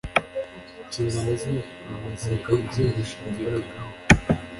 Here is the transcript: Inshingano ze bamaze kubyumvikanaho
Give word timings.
Inshingano 0.81 1.31
ze 1.41 1.53
bamaze 1.87 2.33
kubyumvikanaho 2.43 3.95